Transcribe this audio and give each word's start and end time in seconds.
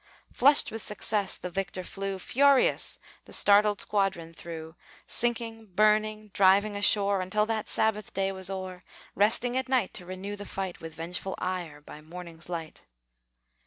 Flushed 0.33 0.71
with 0.71 0.81
success, 0.81 1.37
the 1.37 1.51
victor 1.51 1.83
flew, 1.83 2.17
Furious, 2.17 2.97
the 3.25 3.33
startled 3.33 3.79
squadron 3.81 4.33
through: 4.33 4.73
Sinking, 5.05 5.67
burning, 5.75 6.29
driving 6.29 6.75
ashore, 6.75 7.21
Until 7.21 7.45
that 7.45 7.69
Sabbath 7.69 8.11
day 8.11 8.31
was 8.31 8.49
o'er, 8.49 8.83
Resting 9.13 9.55
at 9.55 9.69
night 9.69 9.93
to 9.93 10.05
renew 10.07 10.35
the 10.35 10.43
fight 10.43 10.81
With 10.81 10.95
vengeful 10.95 11.35
ire 11.37 11.81
by 11.81 12.01
morning's 12.01 12.49
light. 12.49 12.87